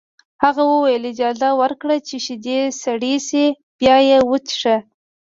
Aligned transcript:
هغه 0.43 0.63
وویل 0.73 1.03
اجازه 1.13 1.49
ورکړه 1.61 1.95
چې 2.07 2.15
شیدې 2.25 2.59
سړې 2.83 3.15
شي 3.27 3.45
بیا 3.79 3.95
یې 4.09 4.17
وڅښه 4.29 4.77